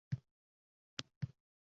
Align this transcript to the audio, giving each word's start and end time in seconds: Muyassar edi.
Muyassar 0.03 1.31
edi. 1.31 1.41